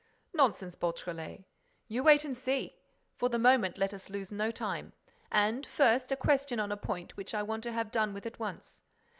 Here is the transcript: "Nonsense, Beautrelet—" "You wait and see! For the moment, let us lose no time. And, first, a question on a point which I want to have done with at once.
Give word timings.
"Nonsense, 0.33 0.73
Beautrelet—" 0.73 1.43
"You 1.87 2.01
wait 2.01 2.25
and 2.25 2.35
see! 2.35 2.75
For 3.17 3.29
the 3.29 3.37
moment, 3.37 3.77
let 3.77 3.93
us 3.93 4.09
lose 4.09 4.31
no 4.31 4.49
time. 4.49 4.93
And, 5.31 5.63
first, 5.63 6.11
a 6.11 6.15
question 6.15 6.59
on 6.59 6.71
a 6.71 6.75
point 6.75 7.15
which 7.15 7.35
I 7.35 7.43
want 7.43 7.61
to 7.65 7.71
have 7.71 7.91
done 7.91 8.11
with 8.11 8.25
at 8.25 8.39
once. 8.39 8.81